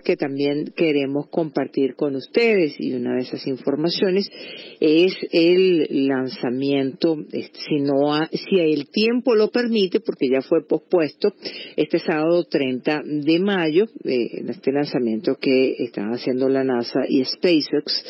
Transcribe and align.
que 0.00 0.16
también 0.16 0.72
queremos 0.76 1.28
compartir 1.28 1.94
con 1.94 2.14
ustedes 2.16 2.74
y 2.78 2.92
una 2.92 3.14
de 3.14 3.22
esas 3.22 3.46
informaciones 3.46 4.30
es 4.80 5.14
el 5.32 6.06
lanzamiento, 6.08 7.16
si 7.30 7.80
no 7.80 8.26
si 8.32 8.58
el 8.58 8.88
tiempo 8.88 9.34
lo 9.34 9.50
permite, 9.50 10.00
porque 10.00 10.28
ya 10.30 10.42
fue 10.42 10.66
pospuesto 10.66 11.32
este 11.76 11.98
sábado 11.98 12.44
30 12.44 13.02
de 13.04 13.38
mayo, 13.40 13.86
eh, 14.04 14.44
este 14.48 14.72
lanzamiento 14.72 15.36
que 15.36 15.74
están 15.78 16.10
haciendo 16.12 16.48
la 16.48 16.64
NASA 16.64 17.00
y 17.08 17.24
SpaceX 17.24 18.04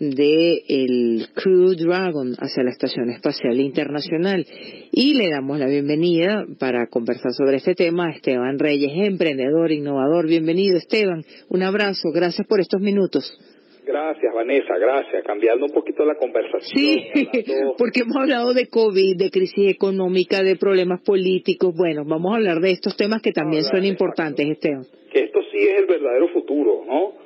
de 0.00 0.62
el 0.68 1.26
Crew 1.34 1.74
Dragon 1.74 2.34
hacia 2.38 2.62
la 2.62 2.70
Estación 2.70 3.10
Espacial 3.10 3.58
Internacional. 3.60 4.44
Y 4.92 5.14
le 5.14 5.30
damos 5.30 5.58
la 5.58 5.66
bienvenida 5.66 6.44
para 6.58 6.86
conversar 6.88 7.32
sobre 7.32 7.56
este 7.56 7.74
tema 7.74 8.06
a 8.06 8.10
Esteban 8.12 8.58
Reyes, 8.58 8.92
emprendedor, 8.94 9.72
innovador. 9.72 10.26
Bienvenido, 10.26 10.76
Esteban. 10.76 11.22
Un 11.48 11.62
abrazo. 11.62 12.10
Gracias 12.12 12.46
por 12.46 12.60
estos 12.60 12.80
minutos. 12.80 13.38
Gracias, 13.86 14.32
Vanessa, 14.34 14.78
gracias. 14.78 15.22
Cambiando 15.24 15.66
un 15.66 15.72
poquito 15.72 16.06
la 16.06 16.14
conversación. 16.14 16.62
Sí, 16.74 17.06
porque 17.78 18.00
hemos 18.00 18.16
hablado 18.16 18.54
de 18.54 18.68
COVID, 18.68 19.16
de 19.16 19.30
crisis 19.30 19.70
económica, 19.70 20.42
de 20.42 20.56
problemas 20.56 21.02
políticos. 21.02 21.74
Bueno, 21.76 22.02
vamos 22.06 22.32
a 22.32 22.36
hablar 22.36 22.60
de 22.60 22.70
estos 22.70 22.96
temas 22.96 23.20
que 23.20 23.32
también 23.32 23.62
son 23.64 23.84
importantes, 23.84 24.46
Esteban. 24.46 24.86
Que 25.12 25.24
esto 25.24 25.40
sí 25.52 25.58
es 25.58 25.80
el 25.80 25.86
verdadero 25.86 26.28
futuro, 26.28 26.82
¿no? 26.86 27.23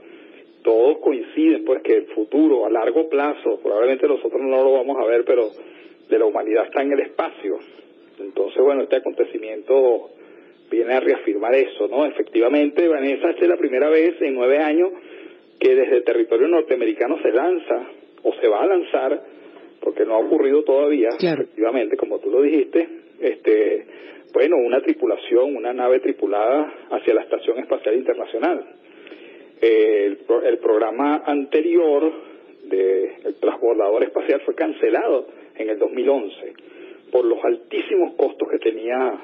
Todos 0.69 0.99
coinciden 0.99 1.65
pues 1.65 1.81
que 1.83 1.95
el 1.95 2.07
futuro 2.09 2.67
a 2.67 2.71
largo 2.71 3.09
plazo, 3.09 3.59
probablemente 3.63 4.07
nosotros 4.07 4.39
no 4.43 4.63
lo 4.63 4.73
vamos 4.73 4.99
a 4.99 5.07
ver, 5.07 5.25
pero 5.25 5.49
de 6.11 6.19
la 6.19 6.27
humanidad 6.27 6.67
está 6.67 6.83
en 6.83 6.93
el 6.93 7.01
espacio. 7.01 7.59
Entonces, 8.21 8.63
bueno, 8.63 8.83
este 8.83 8.97
acontecimiento 8.97 10.11
viene 10.71 10.93
a 10.93 11.01
reafirmar 11.01 11.55
eso, 11.55 11.89
¿no? 11.89 12.05
Efectivamente, 12.05 12.87
Vanessa, 12.87 13.31
esta 13.31 13.45
es 13.45 13.49
la 13.49 13.57
primera 13.57 13.89
vez 13.89 14.21
en 14.21 14.35
nueve 14.35 14.59
años 14.59 14.91
que 15.59 15.75
desde 15.75 15.97
el 15.97 16.05
territorio 16.05 16.49
norteamericano 16.49 17.17
se 17.23 17.33
lanza 17.33 17.89
o 18.25 18.35
se 18.35 18.47
va 18.47 18.65
a 18.65 18.67
lanzar, 18.67 19.23
porque 19.81 20.05
no 20.05 20.17
ha 20.17 20.19
ocurrido 20.19 20.65
todavía, 20.65 21.09
efectivamente, 21.19 21.97
como 21.97 22.19
tú 22.19 22.31
lo 22.31 22.43
dijiste, 22.43 22.87
este, 23.21 23.87
bueno, 24.35 24.57
una 24.59 24.83
tripulación, 24.83 25.57
una 25.57 25.73
nave 25.73 26.01
tripulada 26.01 26.75
hacia 26.91 27.15
la 27.15 27.23
Estación 27.23 27.59
Espacial 27.59 27.95
Internacional 27.95 28.67
el, 29.61 30.19
el 30.45 30.59
programa 30.59 31.23
anterior 31.27 32.13
del 32.65 33.35
transbordador 33.41 34.05
espacial 34.05 34.41
fue 34.45 34.55
cancelado 34.55 35.27
en 35.57 35.71
el 35.71 35.79
2011 35.79 36.53
por 37.11 37.25
los 37.25 37.43
altísimos 37.43 38.15
costos 38.15 38.49
que 38.51 38.59
tenía 38.59 39.19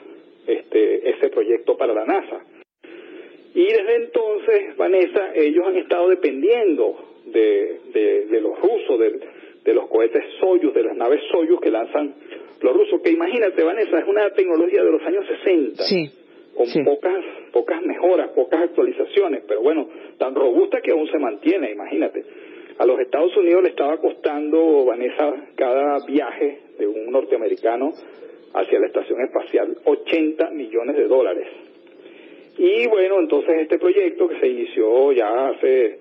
este, 0.47 1.11
ese 1.11 1.29
proyecto 1.29 1.77
para 1.77 1.93
la 1.93 2.05
NASA. 2.05 2.45
Y 3.55 3.65
desde 3.65 3.97
entonces, 3.97 4.77
Vanessa, 4.77 5.33
ellos 5.35 5.67
han 5.67 5.77
estado 5.77 6.09
dependiendo 6.09 6.97
de, 7.27 7.81
de, 8.29 8.41
los 8.41 8.59
rusos, 8.61 8.99
de, 8.99 9.21
de, 9.65 9.75
los 9.75 9.89
cohetes 9.89 10.25
Soyuz, 10.41 10.75
de 10.75 10.83
las 10.83 10.97
naves 10.97 11.21
Soyuz 11.31 11.61
que 11.61 11.71
lanzan 11.71 12.15
los 12.61 12.75
rusos, 12.75 13.01
que 13.03 13.11
imagínate, 13.11 13.63
Vanessa, 13.63 13.99
es 13.99 14.09
una 14.09 14.31
tecnología 14.31 14.83
de 14.83 14.91
los 14.91 15.03
años 15.03 15.25
60. 15.27 15.83
Sí 15.85 16.24
con 16.57 16.85
pocas 16.85 17.25
pocas 17.55 17.83
mejoras, 17.83 18.31
pocas 18.31 18.63
actualizaciones, 18.63 19.45
pero 19.47 19.63
bueno, 19.63 19.89
tan 20.19 20.35
robusta 20.35 20.81
que 20.81 20.91
aún 20.91 21.09
se 21.09 21.19
mantiene, 21.19 21.71
imagínate. 21.71 22.25
A 22.79 22.85
los 22.85 22.99
Estados 22.99 23.37
Unidos 23.37 23.63
le 23.63 23.69
estaba 23.69 23.97
costando, 23.99 24.85
Vanessa, 24.85 25.33
cada 25.55 26.05
viaje 26.05 26.59
de 26.77 26.89
un 26.89 27.13
norteamericano 27.13 27.93
hacia 28.53 28.81
la 28.81 28.87
estación 28.89 29.21
espacial 29.21 29.77
80 29.85 30.51
millones 30.51 30.97
de 30.97 31.07
dólares. 31.07 31.47
Y 32.59 32.89
bueno, 32.89 33.21
entonces 33.21 33.55
este 33.63 33.79
proyecto 33.79 34.29
que 34.29 34.41
se 34.41 34.49
inició 34.49 35.13
ya 35.13 35.49
hace 35.49 35.99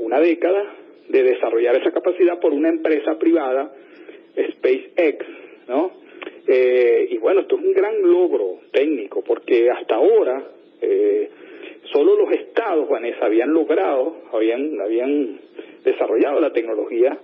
una 0.00 0.20
década 0.20 0.74
de 1.08 1.22
desarrollar 1.24 1.74
esa 1.76 1.90
capacidad 1.90 2.38
por 2.38 2.52
una 2.52 2.68
empresa 2.68 3.18
privada, 3.18 3.72
SpaceX, 4.36 5.26
¿no? 5.66 5.90
Eh, 6.50 7.08
y 7.10 7.18
bueno, 7.18 7.42
esto 7.42 7.58
es 7.58 7.64
un 7.64 7.74
gran 7.74 8.00
logro 8.02 8.60
técnico, 8.72 9.22
porque 9.22 9.70
hasta 9.70 9.96
ahora 9.96 10.42
eh, 10.80 11.28
solo 11.92 12.16
los 12.16 12.32
estados, 12.32 12.88
Vanessa, 12.88 13.26
habían 13.26 13.52
logrado, 13.52 14.16
habían, 14.32 14.80
habían 14.80 15.38
desarrollado 15.84 16.40
la 16.40 16.52
tecnología 16.52 17.18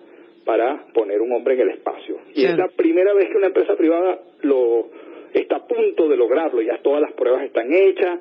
para 0.44 0.84
poner 0.92 1.22
un 1.22 1.32
hombre 1.32 1.54
en 1.54 1.60
el 1.60 1.70
espacio. 1.70 2.18
Y 2.34 2.44
es 2.44 2.56
la 2.56 2.68
primera 2.68 3.14
vez 3.14 3.30
que 3.30 3.38
una 3.38 3.46
empresa 3.46 3.74
privada 3.76 4.20
lo 4.42 4.88
está 5.32 5.56
a 5.56 5.66
punto 5.66 6.06
de 6.08 6.16
lograrlo, 6.18 6.60
ya 6.60 6.78
todas 6.82 7.00
las 7.00 7.12
pruebas 7.12 7.44
están 7.44 7.72
hechas, 7.72 8.20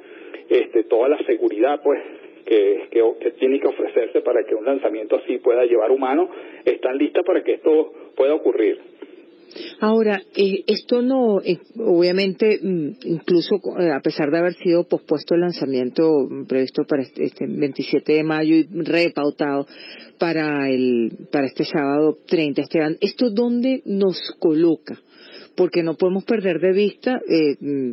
este, 0.49 0.85
toda 0.85 1.09
la 1.09 1.17
seguridad 1.25 1.81
pues 1.83 2.01
que, 2.45 2.87
que, 2.91 3.01
que, 3.19 3.31
tiene 3.31 3.59
que 3.59 3.67
ofrecerse 3.67 4.21
para 4.21 4.43
que 4.45 4.55
un 4.55 4.65
lanzamiento 4.65 5.17
así 5.17 5.37
pueda 5.37 5.65
llevar 5.65 5.91
humano, 5.91 6.29
están 6.63 6.97
listas 6.97 7.23
para 7.25 7.43
que 7.43 7.53
esto 7.53 7.91
pueda 8.15 8.33
ocurrir. 8.33 8.79
Ahora, 9.79 10.21
eh, 10.35 10.63
esto 10.67 11.01
no, 11.01 11.41
eh, 11.41 11.59
obviamente, 11.77 12.59
mm, 12.61 12.89
incluso 13.05 13.55
eh, 13.79 13.91
a 13.91 13.99
pesar 14.01 14.31
de 14.31 14.39
haber 14.39 14.55
sido 14.55 14.85
pospuesto 14.85 15.35
el 15.35 15.41
lanzamiento 15.41 16.27
previsto 16.47 16.83
para 16.85 17.03
este, 17.03 17.45
27 17.47 17.97
este 17.97 18.13
de 18.13 18.23
mayo 18.23 18.55
y 18.55 18.67
repautado 18.71 19.67
para 20.17 20.69
el 20.69 21.27
para 21.31 21.47
este 21.47 21.65
sábado 21.65 22.17
30, 22.27 22.61
Esteban, 22.61 22.97
¿esto 23.01 23.29
dónde 23.29 23.81
nos 23.85 24.19
coloca? 24.39 24.99
Porque 25.55 25.83
no 25.83 25.95
podemos 25.95 26.23
perder 26.23 26.59
de 26.59 26.71
vista, 26.71 27.21
mm, 27.59 27.91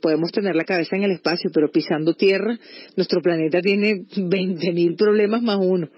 podemos 0.00 0.32
tener 0.32 0.54
la 0.54 0.64
cabeza 0.64 0.96
en 0.96 1.02
el 1.02 1.10
espacio, 1.10 1.50
pero 1.52 1.70
pisando 1.70 2.14
tierra, 2.14 2.58
nuestro 2.96 3.20
planeta 3.20 3.60
tiene 3.60 4.04
20.000 4.16 4.96
problemas 4.96 5.42
más 5.42 5.58
uno 5.60 5.88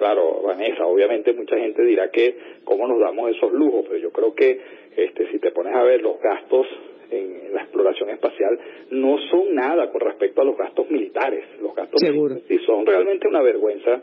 claro, 0.00 0.40
Vanessa, 0.42 0.86
obviamente 0.86 1.34
mucha 1.34 1.58
gente 1.58 1.84
dirá 1.84 2.10
que 2.10 2.34
cómo 2.64 2.88
nos 2.88 2.98
damos 2.98 3.30
esos 3.36 3.52
lujos, 3.52 3.84
pero 3.86 3.98
yo 3.98 4.10
creo 4.10 4.34
que 4.34 4.58
este, 4.96 5.30
si 5.30 5.38
te 5.38 5.52
pones 5.52 5.74
a 5.74 5.82
ver 5.82 6.00
los 6.00 6.18
gastos 6.18 6.66
en 7.10 7.52
la 7.52 7.62
exploración 7.62 8.08
espacial 8.08 8.58
no 8.92 9.18
son 9.30 9.54
nada 9.54 9.90
con 9.90 10.00
respecto 10.00 10.40
a 10.40 10.44
los 10.44 10.56
gastos 10.56 10.88
militares. 10.90 11.44
Los 11.60 11.74
gastos 11.74 12.00
y 12.48 12.58
son 12.60 12.86
realmente 12.86 13.28
una 13.28 13.42
vergüenza 13.42 14.00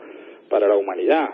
para 0.48 0.68
la 0.68 0.76
humanidad. 0.76 1.30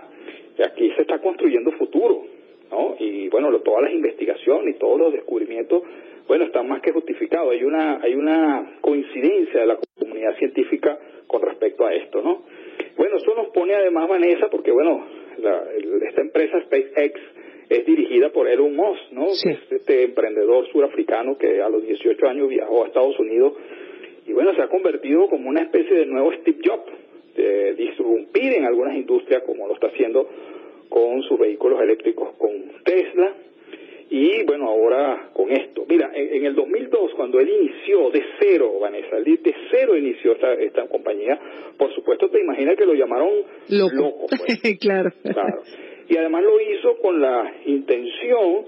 Y 0.57 0.63
aquí 0.63 0.91
se 0.97 1.03
está 1.03 1.19
construyendo 1.19 1.71
futuro, 1.73 2.23
¿no? 2.71 2.97
Y 2.99 3.29
bueno, 3.29 3.51
todas 3.61 3.83
las 3.83 3.93
investigaciones 3.93 4.77
y 4.77 4.79
todos 4.79 4.99
los 4.99 5.13
descubrimientos, 5.13 5.83
bueno, 6.27 6.47
están 6.47 6.69
más 6.69 6.81
que 6.81 6.91
justificados. 6.91 7.53
Hay 7.53 7.65
una 7.65 8.01
hay 8.01 8.15
una 8.15 8.79
coincidencia 8.81 9.61
de 9.61 9.67
la 9.67 9.79
comunidad 9.99 10.35
científica 10.39 10.99
con 11.27 11.43
respecto 11.43 11.85
a 11.85 11.93
esto, 11.93 12.23
¿no? 12.23 12.45
Bueno, 12.97 13.17
eso 13.17 13.35
nos 13.35 13.49
pone 13.49 13.75
además, 13.75 14.09
Vanessa, 14.09 14.49
porque 14.51 14.71
bueno, 14.71 15.07
esta 16.09 16.21
empresa 16.21 16.61
SpaceX 16.63 17.21
es 17.69 17.87
dirigida 17.87 18.31
por 18.31 18.49
Elon 18.49 18.75
Musk, 18.75 19.13
¿no? 19.13 19.27
Este 19.71 20.05
emprendedor 20.05 20.67
surafricano 20.71 21.37
que 21.39 21.61
a 21.61 21.69
los 21.69 21.83
18 21.83 22.27
años 22.27 22.49
viajó 22.49 22.85
a 22.85 22.87
Estados 22.89 23.19
Unidos 23.19 23.55
y 24.27 24.33
bueno, 24.33 24.55
se 24.55 24.63
ha 24.63 24.69
convertido 24.69 25.29
como 25.29 25.49
una 25.49 25.63
especie 25.63 25.97
de 25.97 26.07
nuevo 26.07 26.33
Steve 26.33 26.59
Jobs, 26.65 26.93
de 27.37 27.75
disrumpir 27.75 28.53
en 28.55 28.65
algunas 28.65 28.97
industrias 28.97 29.43
como 29.43 29.67
lo 29.67 29.75
está 29.75 29.89
haciendo 29.89 30.29
con 30.89 31.23
sus 31.23 31.39
vehículos 31.39 31.81
eléctricos 31.83 32.37
con 32.37 32.53
Tesla 32.85 33.35
y 34.17 34.45
bueno, 34.45 34.69
ahora 34.69 35.31
con 35.33 35.51
esto. 35.51 35.85
Mira, 35.89 36.13
en, 36.15 36.47
el 36.47 36.55
2002, 36.55 37.15
cuando 37.17 37.41
él 37.41 37.49
inició 37.49 38.13
de 38.13 38.23
cero, 38.39 38.79
Vanessa, 38.81 39.17
de 39.17 39.55
cero 39.73 39.97
inició 39.97 40.35
esta, 40.35 40.53
esta 40.55 40.87
compañía, 40.87 41.37
por 41.77 41.93
supuesto 41.97 42.29
te 42.29 42.41
imaginas 42.41 42.77
que 42.77 42.87
lo 42.87 42.95
llamaron 42.95 43.29
loco. 43.71 44.27
pues. 44.29 44.79
claro. 44.81 45.11
claro. 45.21 45.63
Y 46.09 46.17
además 46.17 46.45
lo 46.45 46.61
hizo 46.61 46.97
con 46.99 47.21
la 47.21 47.55
intención, 47.67 48.67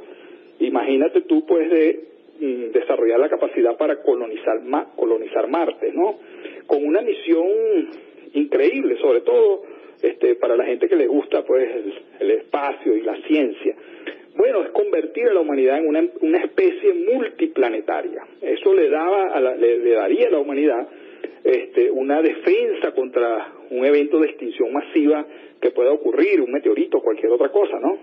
imagínate 0.59 1.21
tú, 1.21 1.47
pues, 1.47 1.71
de 1.71 2.01
mm, 2.41 2.73
desarrollar 2.73 3.21
la 3.21 3.29
capacidad 3.29 3.77
para 3.77 4.03
colonizar, 4.03 4.61
colonizar 4.97 5.47
Marte, 5.49 5.93
¿no? 5.93 6.19
Con 6.67 6.85
una 6.85 7.03
misión 7.03 7.47
increíble, 8.33 8.97
sobre 9.01 9.21
todo 9.21 9.63
este, 10.03 10.35
para 10.35 10.57
la 10.57 10.65
gente 10.65 10.89
que 10.89 10.97
le 10.97 11.07
gusta, 11.07 11.45
pues, 11.45 11.71
el 12.19 12.31
espacio 12.33 12.97
y 12.97 13.03
la 13.03 13.17
ciencia. 13.29 13.77
Bueno, 14.37 14.63
es 14.63 14.71
convertir 14.71 15.29
a 15.29 15.35
la 15.35 15.41
humanidad 15.41 15.79
en 15.79 15.89
una, 15.89 16.05
una 16.21 16.39
especie 16.39 16.93
multiplanetaria. 16.93 18.23
Eso 18.43 18.75
le, 18.75 18.91
daba 18.91 19.33
a 19.33 19.41
le, 19.41 19.91
daría 19.91 20.29
a 20.29 20.31
la 20.31 20.39
humanidad 20.39 20.89
este, 21.43 21.91
una 21.91 22.21
defensa 22.21 22.93
contra 22.93 23.53
un 23.71 23.85
evento 23.85 24.21
de 24.21 24.29
extinción 24.29 24.73
masiva 24.73 25.25
que 25.61 25.71
pueda 25.71 25.91
ocurrir, 25.91 26.41
un 26.43 26.53
meteorito 26.53 26.99
o 26.99 27.03
cualquier 27.03 27.33
otra 27.33 27.49
cosa, 27.49 27.79
¿no? 27.81 27.99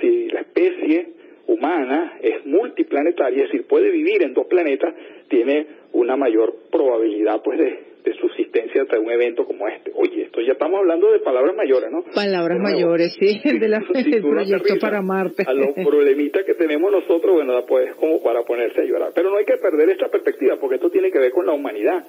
Si 0.00 0.28
la 0.28 0.40
especie 0.40 1.08
humana 1.46 2.18
es 2.22 2.46
multiplanetaria, 2.46 3.44
es 3.44 3.50
decir, 3.50 3.66
puede 3.66 3.90
vivir 3.90 4.22
en 4.22 4.32
dos 4.32 4.46
planetas, 4.46 4.94
tiene 5.28 5.66
una 5.92 6.16
mayor 6.16 6.54
probabilidad 6.70 7.42
pues 7.42 7.58
de, 7.58 7.93
de 8.04 8.12
subsistencia 8.14 8.82
ante 8.82 8.98
un 8.98 9.10
evento 9.10 9.46
como 9.46 9.66
este. 9.66 9.90
Oye, 9.94 10.22
esto 10.22 10.40
ya 10.42 10.52
estamos 10.52 10.78
hablando 10.78 11.10
de 11.10 11.20
palabras 11.20 11.56
mayores, 11.56 11.90
¿no? 11.90 12.04
Palabras 12.14 12.60
mayores, 12.60 13.16
sí, 13.18 13.40
de 13.42 13.68
la, 13.68 13.80
del 13.94 14.22
proyecto 14.22 14.74
para 14.78 15.00
Marte. 15.00 15.44
A 15.46 15.54
los 15.54 15.72
problemitas 15.72 16.44
que 16.44 16.54
tenemos 16.54 16.92
nosotros, 16.92 17.34
bueno, 17.34 17.64
pues 17.66 17.94
como 17.94 18.22
para 18.22 18.42
ponerse 18.42 18.82
a 18.82 18.84
llorar. 18.84 19.12
Pero 19.14 19.30
no 19.30 19.38
hay 19.38 19.46
que 19.46 19.56
perder 19.56 19.88
esta 19.90 20.08
perspectiva, 20.08 20.56
porque 20.60 20.76
esto 20.76 20.90
tiene 20.90 21.10
que 21.10 21.18
ver 21.18 21.32
con 21.32 21.46
la 21.46 21.52
humanidad. 21.52 22.04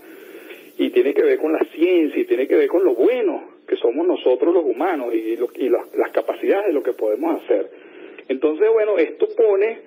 y 0.77 0.89
tiene 0.89 1.13
que 1.13 1.23
ver 1.23 1.39
con 1.39 1.53
la 1.53 1.63
ciencia 1.73 2.21
y 2.21 2.25
tiene 2.25 2.47
que 2.47 2.55
ver 2.55 2.67
con 2.67 2.83
lo 2.83 2.93
bueno 2.95 3.55
que 3.65 3.77
somos 3.77 4.05
nosotros 4.05 4.53
los 4.53 4.65
humanos 4.65 5.13
y, 5.13 5.37
y 5.63 5.69
las 5.69 6.11
capacidades 6.11 6.67
de 6.67 6.73
lo 6.73 6.83
que 6.83 6.91
podemos 6.91 7.41
hacer. 7.41 7.69
Entonces, 8.27 8.67
bueno, 8.73 8.97
esto 8.97 9.27
pone 9.37 9.79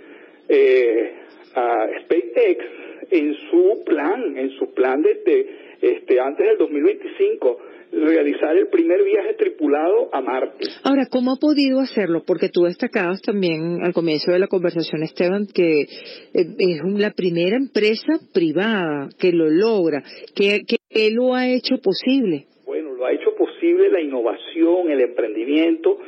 eh, 0.49 1.13
a 1.55 1.87
SpaceX 2.01 2.65
en 3.11 3.35
su 3.51 3.83
plan, 3.85 4.37
en 4.37 4.51
su 4.51 4.73
plan 4.73 5.03
desde 5.03 5.68
este, 5.81 6.21
antes 6.21 6.47
del 6.47 6.59
2025 6.59 7.59
realizar 7.91 8.57
el 8.57 8.69
primer 8.69 9.03
viaje 9.03 9.35
tripulado 9.35 10.11
a 10.13 10.21
Marte. 10.21 10.67
Ahora, 10.85 11.07
¿cómo 11.11 11.33
ha 11.33 11.37
podido 11.37 11.81
hacerlo? 11.81 12.23
Porque 12.27 12.49
tú 12.49 12.63
destacabas 12.65 13.23
también 13.23 13.83
al 13.83 13.93
comienzo 13.95 14.33
de 14.33 14.39
la 14.39 14.47
conversación, 14.47 15.03
Esteban, 15.03 15.47
que 15.47 15.83
eh, 15.83 15.87
es 16.35 16.81
la 16.85 17.13
primera 17.13 17.57
empresa 17.57 18.19
privada 18.33 19.09
que 19.19 19.33
lo 19.33 19.49
logra. 19.49 20.03
¿Qué, 20.35 20.61
qué 20.67 21.11
lo 21.13 21.35
ha 21.35 21.49
hecho 21.49 21.77
posible? 21.83 22.47
Bueno, 22.67 22.93
lo 22.95 23.07
ha 23.07 23.13
hecho 23.13 23.35
posible 23.37 23.91
la 23.91 24.01
innovación, 24.01 24.91
el 24.91 25.01
emprendimiento 25.01 25.99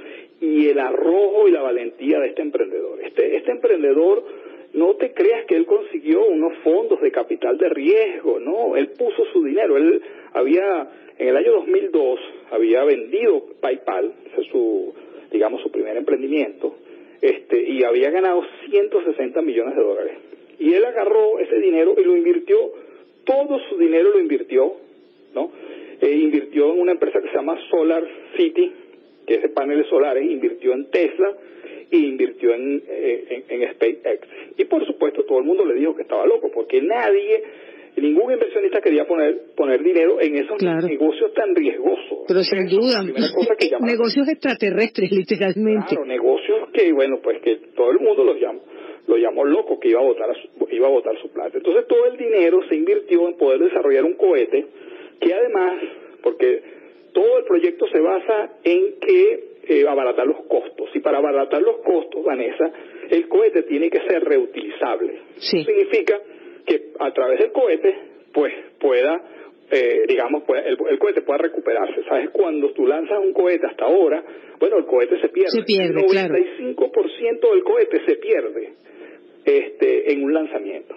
y 0.40 0.68
el 0.68 0.78
arrojo 0.78 1.48
y 1.48 1.52
la 1.52 1.62
valentía 1.62 2.18
de 2.18 2.28
este 2.28 2.42
emprendedor. 2.42 3.00
Este, 3.02 3.36
este 3.36 3.50
emprendedor, 3.52 4.24
no 4.72 4.94
te 4.94 5.12
creas 5.12 5.46
que 5.46 5.56
él 5.56 5.66
consiguió 5.66 6.24
unos 6.26 6.56
fondos 6.58 7.00
de 7.00 7.10
capital 7.10 7.58
de 7.58 7.68
riesgo, 7.68 8.38
no, 8.38 8.76
él 8.76 8.88
puso 8.96 9.24
su 9.32 9.42
dinero, 9.44 9.76
él 9.76 10.00
había, 10.32 10.88
en 11.18 11.28
el 11.28 11.36
año 11.36 11.52
2002, 11.52 12.20
había 12.50 12.84
vendido 12.84 13.44
PayPal, 13.60 14.12
su, 14.50 14.94
digamos, 15.32 15.60
su 15.62 15.70
primer 15.70 15.96
emprendimiento, 15.96 16.76
este, 17.20 17.62
y 17.62 17.82
había 17.82 18.10
ganado 18.10 18.42
160 18.68 19.42
millones 19.42 19.76
de 19.76 19.82
dólares. 19.82 20.12
Y 20.58 20.72
él 20.72 20.84
agarró 20.84 21.38
ese 21.38 21.56
dinero 21.56 21.94
y 21.98 22.04
lo 22.04 22.16
invirtió, 22.16 22.56
todo 23.24 23.58
su 23.68 23.76
dinero 23.76 24.10
lo 24.10 24.20
invirtió, 24.20 24.74
¿no? 25.34 25.50
E 26.00 26.10
invirtió 26.12 26.72
en 26.72 26.80
una 26.80 26.92
empresa 26.92 27.20
que 27.20 27.28
se 27.28 27.34
llama 27.34 27.58
Solar 27.70 28.06
City, 28.36 28.72
que 29.26 29.34
es 29.34 29.42
de 29.42 29.48
paneles 29.48 29.86
solares, 29.88 30.24
invirtió 30.24 30.72
en 30.72 30.90
Tesla 30.90 31.36
e 31.90 31.96
invirtió 31.96 32.54
en, 32.54 32.82
eh, 32.86 33.44
en, 33.48 33.72
SpaceX. 33.72 34.28
Y 34.56 34.64
por 34.64 34.86
supuesto 34.86 35.24
todo 35.24 35.38
el 35.38 35.44
mundo 35.44 35.64
le 35.64 35.74
dijo 35.74 35.94
que 35.94 36.02
estaba 36.02 36.26
loco, 36.26 36.50
porque 36.52 36.80
nadie, 36.80 37.42
ningún 37.96 38.32
inversionista 38.32 38.80
quería 38.80 39.06
poner, 39.06 39.54
poner 39.56 39.82
dinero 39.82 40.20
en 40.20 40.36
esos 40.36 40.62
negocios 40.62 41.34
tan 41.34 41.54
riesgosos. 41.54 42.20
Pero 42.28 42.42
sin 42.42 42.66
duda, 42.66 43.02
negocios 43.80 44.28
extraterrestres 44.28 45.10
literalmente. 45.12 45.88
Claro, 45.88 46.04
negocios 46.06 46.68
que, 46.72 46.92
bueno, 46.92 47.20
pues 47.22 47.40
que 47.42 47.56
todo 47.74 47.90
el 47.90 48.00
mundo 48.00 48.24
los 48.24 48.40
llamó 48.40 48.60
lo 49.06 49.16
llamó 49.16 49.44
loco 49.44 49.80
que 49.80 49.88
iba 49.88 49.98
a 50.00 50.04
votar 50.04 50.30
iba 50.70 50.86
a 50.86 50.90
votar 50.90 51.20
su 51.20 51.30
plata. 51.32 51.56
Entonces 51.58 51.86
todo 51.88 52.06
el 52.06 52.16
dinero 52.16 52.60
se 52.68 52.76
invirtió 52.76 53.26
en 53.26 53.36
poder 53.36 53.58
desarrollar 53.58 54.04
un 54.04 54.14
cohete 54.14 54.66
que 55.20 55.34
además, 55.34 55.82
porque 56.22 56.62
todo 57.12 57.38
el 57.38 57.44
proyecto 57.44 57.86
se 57.88 57.98
basa 57.98 58.52
en 58.64 58.94
que 59.00 59.49
eh, 59.70 59.86
abaratar 59.86 60.26
los 60.26 60.46
costos. 60.46 60.90
Y 60.94 60.98
para 60.98 61.18
abaratar 61.18 61.62
los 61.62 61.76
costos, 61.76 62.24
Vanessa, 62.24 62.72
el 63.08 63.28
cohete 63.28 63.62
tiene 63.62 63.88
que 63.88 64.00
ser 64.00 64.20
reutilizable. 64.24 65.20
Sí. 65.36 65.60
Eso 65.60 65.70
significa 65.70 66.20
que 66.66 66.90
a 66.98 67.12
través 67.12 67.38
del 67.38 67.52
cohete, 67.52 67.94
pues 68.32 68.52
pueda, 68.80 69.22
eh, 69.70 70.02
digamos, 70.08 70.42
el, 70.64 70.98
cohete 70.98 71.22
pueda 71.22 71.38
recuperarse. 71.38 72.02
¿Sabes? 72.08 72.30
Cuando 72.30 72.72
tú 72.72 72.84
lanzas 72.84 73.20
un 73.20 73.32
cohete 73.32 73.64
hasta 73.68 73.84
ahora, 73.84 74.24
bueno, 74.58 74.78
el 74.78 74.86
cohete 74.86 75.20
se 75.20 75.28
pierde. 75.28 75.50
Se 75.50 75.62
pierde, 75.62 76.00
el 76.00 76.76
95% 76.76 77.52
del 77.52 77.62
cohete 77.62 78.04
se 78.06 78.16
pierde 78.16 78.72
este, 79.44 80.12
en 80.12 80.24
un 80.24 80.34
lanzamiento. 80.34 80.96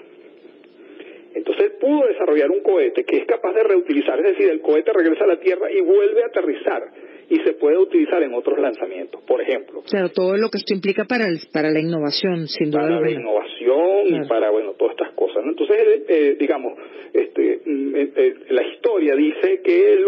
Entonces 1.35 1.65
él 1.65 1.71
pudo 1.79 2.07
desarrollar 2.07 2.49
un 2.49 2.61
cohete 2.61 3.03
que 3.03 3.17
es 3.17 3.25
capaz 3.27 3.53
de 3.53 3.63
reutilizar, 3.63 4.17
es 4.19 4.35
decir, 4.35 4.49
el 4.49 4.61
cohete 4.61 4.91
regresa 4.93 5.25
a 5.25 5.27
la 5.27 5.39
Tierra 5.39 5.71
y 5.71 5.79
vuelve 5.81 6.23
a 6.23 6.27
aterrizar 6.27 6.83
y 7.29 7.37
se 7.37 7.53
puede 7.53 7.77
utilizar 7.77 8.21
en 8.23 8.33
otros 8.33 8.59
lanzamientos, 8.59 9.21
por 9.23 9.41
ejemplo. 9.41 9.81
Claro, 9.89 10.09
todo 10.09 10.37
lo 10.37 10.49
que 10.49 10.57
esto 10.57 10.73
implica 10.73 11.05
para 11.05 11.25
para 11.51 11.69
la 11.71 11.79
innovación, 11.79 12.47
sin 12.47 12.71
duda 12.71 12.83
Para 12.83 13.01
la 13.01 13.11
innovación 13.11 14.07
y 14.07 14.27
para, 14.27 14.51
bueno, 14.51 14.73
todas 14.73 14.93
estas 14.93 15.13
cosas. 15.13 15.43
Entonces, 15.45 15.77
eh, 16.07 16.35
digamos, 16.39 16.73
este, 17.13 17.61
mm, 17.65 17.95
eh, 17.95 18.11
eh, 18.15 18.33
la 18.49 18.67
historia 18.67 19.15
dice 19.15 19.61
que 19.63 19.93
el, 19.93 20.05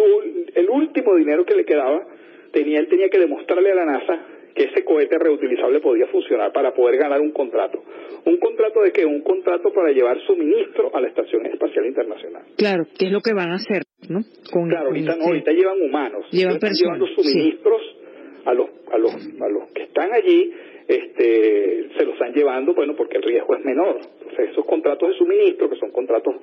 el 0.56 0.69
último 0.69 1.15
dinero 1.15 1.45
que 1.45 1.56
le 1.56 1.65
quedaba, 1.65 2.06
tenía 2.51 2.79
él 2.79 2.88
tenía 2.88 3.09
que 3.09 3.19
demostrarle 3.19 3.71
a 3.71 3.75
la 3.75 3.85
NASA 3.85 4.25
que 4.56 4.63
ese 4.63 4.85
cohete 4.85 5.18
reutilizable 5.19 5.81
podía 5.81 6.07
funcionar 6.07 6.53
para 6.53 6.73
poder 6.73 6.97
ganar 6.97 7.19
un 7.19 7.31
contrato. 7.31 7.83
¿Un 8.25 8.38
contrato 8.38 8.81
de 8.81 8.91
qué? 8.91 9.06
Un 9.06 9.21
contrato 9.21 9.71
para 9.73 9.91
llevar 9.91 10.18
suministro 10.25 10.95
a 10.95 11.01
la 11.01 11.09
Estación 11.09 11.45
Espacial 11.45 11.85
Internacional. 11.85 12.44
Claro, 12.57 12.85
¿qué 12.97 13.07
es 13.07 13.11
lo 13.11 13.19
que 13.19 13.33
van 13.33 13.51
a 13.51 13.56
hacer, 13.56 13.83
¿no? 14.09 14.21
claro, 14.51 14.88
ahorita 14.88 15.15
no, 15.15 15.25
ahorita 15.25 15.51
llevan 15.51 15.81
humanos. 15.81 16.25
Llevan 16.31 16.59
personas. 16.59 16.80
llevando 16.80 17.07
suministros 17.15 17.81
a 18.45 18.53
los 18.53 18.69
a 18.92 18.97
los 18.97 19.12
a 19.13 19.50
los 19.50 19.71
que 19.71 19.83
están 19.83 20.13
allí 20.13 20.53
este 20.88 21.89
se 21.97 22.06
los 22.06 22.13
están 22.13 22.33
llevando, 22.33 22.74
bueno, 22.75 22.95
porque 22.95 23.18
el 23.18 23.24
riesgo 23.24 23.56
es 23.56 23.65
menor. 23.65 23.97
Entonces, 23.97 24.51
esos 24.51 24.65
contratos 24.65 25.09
de 25.09 25.18
suministro, 25.18 25.69
que 25.69 25.77
son 25.77 25.92
contratos 25.92 26.36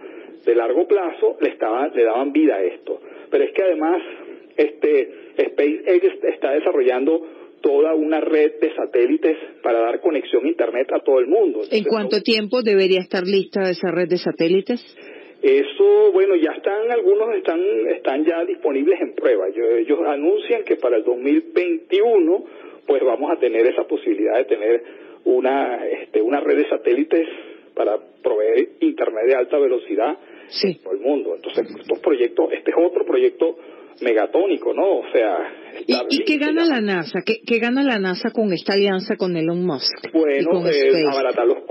de 0.44 0.54
largo 0.54 0.86
plazo, 0.88 1.36
le 1.40 1.50
estaban 1.50 1.92
le 1.94 2.04
daban 2.04 2.32
vida 2.32 2.56
a 2.56 2.62
esto. 2.62 3.00
Pero 3.30 3.44
es 3.44 3.52
que 3.52 3.62
además 3.62 4.02
este 4.56 5.08
SpaceX 5.38 6.24
está 6.24 6.52
desarrollando 6.52 7.20
toda 7.60 7.94
una 7.94 8.20
red 8.20 8.58
de 8.60 8.74
satélites 8.74 9.36
para 9.62 9.78
dar 9.78 10.00
conexión 10.00 10.44
a 10.44 10.48
Internet 10.48 10.88
a 10.92 10.98
todo 10.98 11.20
el 11.20 11.28
mundo. 11.28 11.60
¿En 11.70 11.84
cuánto 11.84 12.20
tiempo 12.20 12.62
debería 12.62 12.98
estar 12.98 13.22
lista 13.24 13.70
esa 13.70 13.92
red 13.92 14.08
de 14.08 14.18
satélites? 14.18 14.84
Eso, 15.42 16.12
bueno, 16.12 16.36
ya 16.36 16.52
están, 16.52 16.88
algunos 16.90 17.34
están, 17.34 17.60
están 17.88 18.24
ya 18.24 18.44
disponibles 18.44 19.00
en 19.00 19.14
prueba. 19.14 19.46
Ellos 19.48 19.98
anuncian 20.06 20.62
que 20.62 20.76
para 20.76 20.98
el 20.98 21.04
2021, 21.04 22.44
pues 22.86 23.02
vamos 23.02 23.32
a 23.32 23.40
tener 23.40 23.66
esa 23.66 23.82
posibilidad 23.84 24.36
de 24.36 24.44
tener 24.44 24.82
una, 25.24 25.84
este, 25.86 26.22
una 26.22 26.40
red 26.40 26.58
de 26.58 26.68
satélites 26.68 27.26
para 27.74 27.98
proveer 28.22 28.68
Internet 28.80 29.26
de 29.26 29.34
alta 29.34 29.58
velocidad 29.58 30.16
en 30.62 30.78
todo 30.78 30.94
el 30.94 31.00
mundo. 31.00 31.34
Entonces, 31.34 31.66
estos 31.76 31.98
proyectos, 31.98 32.52
este 32.52 32.70
es 32.70 32.76
otro 32.78 33.04
proyecto 33.04 33.56
megatónico, 34.00 34.72
¿no? 34.74 34.98
O 34.98 35.04
sea... 35.12 35.38
¿Y, 36.08 36.24
qué 36.24 36.38
gana 36.38 36.64
la 36.64 36.80
NASA? 36.80 37.20
¿Qué, 37.24 37.58
gana 37.58 37.82
la 37.82 37.98
NASA 37.98 38.30
con 38.30 38.52
esta 38.52 38.74
alianza 38.74 39.16
con 39.16 39.36
Elon 39.36 39.64
Musk? 39.64 40.12
Bueno, 40.12 40.66
eh, 40.68 41.04
abaratar 41.10 41.46
los 41.46 41.61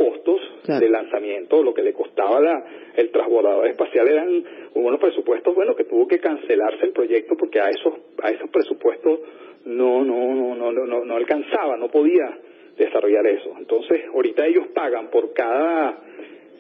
costos 0.72 0.80
de 0.80 0.90
lanzamiento, 0.90 1.64
lo 1.64 1.74
que 1.74 1.84
le 1.84 1.94
costaba 1.94 2.40
la, 2.40 2.64
el 2.96 3.12
transbordador 3.12 3.68
espacial 3.68 4.08
eran 4.08 4.44
unos 4.74 5.00
presupuestos, 5.00 5.54
bueno, 5.56 5.76
que 5.76 5.86
tuvo 5.86 6.08
que 6.08 6.20
cancelarse 6.20 6.86
el 6.86 6.92
proyecto 6.92 7.36
porque 7.38 7.60
a 7.60 7.70
esos, 7.70 7.94
a 8.22 8.30
esos 8.32 8.50
presupuestos 8.50 9.20
no, 9.66 10.04
no, 10.04 10.56
no, 10.56 10.72
no, 10.72 10.86
no, 10.86 11.06
no 11.06 11.16
alcanzaba, 11.16 11.78
no 11.78 11.90
podía 11.90 12.38
desarrollar 12.78 13.26
eso. 13.28 13.54
Entonces, 13.58 14.02
ahorita 14.14 14.46
ellos 14.48 14.68
pagan 14.74 15.10
por 15.10 15.34
cada 15.34 15.98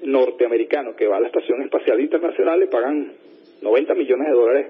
norteamericano 0.03 0.95
que 0.95 1.07
va 1.07 1.17
a 1.17 1.19
la 1.19 1.27
Estación 1.27 1.61
Espacial 1.61 1.99
Internacional, 1.99 2.59
le 2.59 2.67
pagan 2.67 3.11
90 3.61 3.93
millones 3.95 4.27
de 4.27 4.33
dólares 4.33 4.67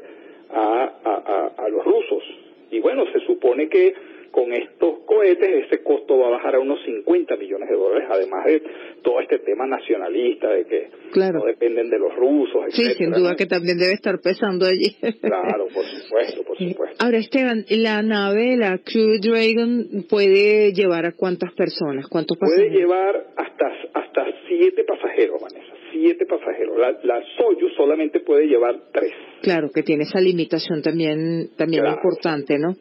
a, 0.54 1.54
a, 1.58 1.70
los 1.70 1.84
rusos. 1.86 2.24
Y 2.72 2.80
bueno, 2.80 3.06
se 3.12 3.20
supone 3.22 3.70
que 3.70 3.94
con 4.32 4.54
estos 4.54 5.00
cohetes 5.06 5.66
ese 5.66 5.84
costo 5.84 6.18
va 6.18 6.28
a 6.28 6.32
bajar 6.32 6.56
a 6.56 6.60
unos 6.60 6.80
50 6.86 7.36
millones 7.36 7.70
de 7.70 7.76
dólares, 7.76 8.08
además 8.10 8.46
de 8.46 8.64
todo 9.02 9.20
este 9.20 9.40
tema 9.40 9.68
nacionalista 9.68 10.50
de 10.50 10.66
que 10.66 10.90
no 11.34 11.46
dependen 11.46 11.90
de 11.90 12.00
los 12.00 12.16
rusos, 12.16 12.66
Sí, 12.70 12.94
sin 12.98 13.12
duda 13.12 13.36
que 13.36 13.46
también 13.46 13.78
debe 13.78 13.94
estar 13.94 14.20
pesando 14.22 14.66
allí. 14.66 14.96
Claro, 15.22 15.68
por 15.74 15.86
supuesto, 15.86 16.44
por 16.44 16.58
supuesto. 16.58 17.04
Ahora, 17.04 17.18
Esteban, 17.18 17.66
la 17.70 18.02
nave, 18.02 18.58
la 18.58 18.80
Crew 18.80 19.20
Dragon, 19.22 20.06
puede 20.10 20.74
llevar 20.74 21.06
a 21.06 21.14
cuántas 21.14 21.54
personas, 21.54 22.08
cuántos 22.08 22.38
pasajeros? 22.38 22.70
Puede 22.70 22.80
llevar 22.80 23.28
hasta 23.38 23.68
hasta 23.94 24.26
siete 24.48 24.84
pasajeros, 24.84 25.42
Vanessa 25.42 25.82
siete 25.92 26.26
pasajeros. 26.26 26.78
La, 26.78 26.92
la 27.04 27.22
Soyuz 27.38 27.74
solamente 27.76 28.22
puede 28.22 28.48
llevar 28.48 28.76
tres. 28.92 29.12
Claro, 29.42 29.70
que 29.74 29.84
tiene 29.84 30.04
esa 30.04 30.20
limitación 30.20 30.82
también, 30.82 31.50
también 31.58 31.86
importante, 31.86 32.58
¿no? 32.58 32.76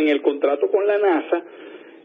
Entonces, 0.00 0.08
en 0.08 0.08
el 0.08 0.22
contrato 0.22 0.70
con 0.70 0.86
la 0.86 0.98
NASA, 0.98 1.44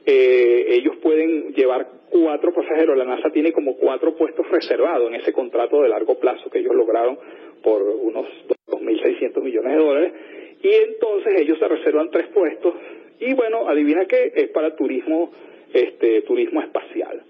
eh, 0.06 0.66
ellos 0.70 0.98
pueden 1.02 1.54
llevar 1.54 1.88
cuatro 2.10 2.54
pasajeros. 2.54 2.98
La 2.98 3.06
NASA 3.06 3.30
tiene 3.32 3.52
como 3.52 3.76
cuatro 3.78 4.16
puestos 4.16 4.48
reservados 4.50 5.08
en 5.10 5.16
ese 5.16 5.34
contrato 5.34 5.82
de 5.82 5.90
largo 5.90 6.20
plazo 6.20 6.50
que 6.50 6.60
ellos 6.60 6.76
lograron 6.76 7.18
por 7.64 7.82
unos 7.82 8.28
2.600 8.68 9.42
millones 9.42 9.72
de 9.74 9.78
dólares. 9.78 10.14
Y 10.62 10.70
entonces 10.70 11.42
ellos 11.42 11.58
se 11.60 11.68
reservan 11.68 12.10
tres 12.12 12.28
puestos. 12.34 12.74
Y 13.20 13.34
bueno, 13.34 13.68
adivina 13.68 14.06
qué, 14.06 14.32
es 14.36 14.50
para 14.50 14.76
turismo, 14.76 15.32
este, 15.74 16.22
turismo 16.24 16.62
espacial 16.62 17.24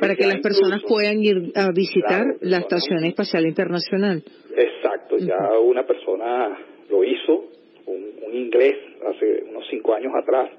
para 0.00 0.14
que 0.14 0.26
las 0.26 0.40
personas 0.40 0.82
puedan 0.86 1.22
ir 1.22 1.52
a 1.54 1.70
visitar 1.72 2.36
la 2.40 2.58
Estación 2.58 3.04
Espacial 3.04 3.46
Internacional. 3.46 4.22
Exacto, 4.56 5.16
ya 5.18 5.58
una 5.58 5.84
persona 5.84 6.58
lo 6.90 7.04
hizo, 7.04 7.44
un, 7.92 8.34
inglés, 8.34 8.76
hace 9.06 9.44
unos 9.48 9.66
cinco 9.70 9.94
años 9.94 10.12
atrás, 10.14 10.50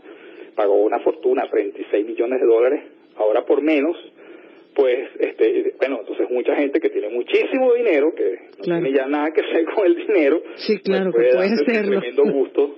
pagó 0.55 0.75
una 0.83 0.99
fortuna, 0.99 1.47
36 1.49 2.05
millones 2.05 2.41
de 2.41 2.47
dólares, 2.47 2.83
ahora 3.15 3.45
por 3.45 3.61
menos, 3.61 3.95
pues, 4.75 5.09
este, 5.19 5.73
bueno, 5.77 5.99
entonces 6.01 6.29
mucha 6.29 6.55
gente 6.55 6.79
que 6.79 6.89
tiene 6.89 7.09
muchísimo 7.09 7.73
dinero, 7.73 8.13
que 8.15 8.39
no 8.57 8.63
tiene 8.63 8.93
ya 8.93 9.07
nada 9.07 9.31
que 9.31 9.41
hacer 9.41 9.65
con 9.75 9.85
el 9.85 9.95
dinero, 9.95 10.41
sí, 10.55 10.77
pues 10.77 10.97
claro, 10.97 11.11
puede 11.11 11.29
que 11.29 11.35
puede 11.35 11.49
darse 11.49 11.71
hacerlo. 11.71 11.99
tremendo 11.99 12.23
gusto 12.31 12.75